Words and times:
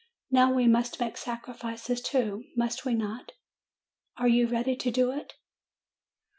Now 0.31 0.51
we 0.51 0.65
must 0.67 0.99
make 0.99 1.15
sacrifices, 1.15 2.01
too, 2.01 2.45
must 2.57 2.85
we 2.85 2.95
not? 2.95 3.33
Are 4.17 4.27
you 4.27 4.47
ready 4.47 4.75
to 4.77 4.89
do 4.89 5.11
it 5.11 5.33